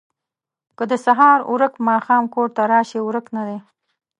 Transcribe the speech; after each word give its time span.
که 0.77 0.83
د 0.91 0.93
سهار 1.05 1.39
ورک 1.51 1.73
ماښام 1.87 2.23
کور 2.33 2.47
ته 2.55 2.61
راشي، 2.71 2.99
ورک 3.03 3.25
نه 3.35 3.43
دی. 3.47 3.57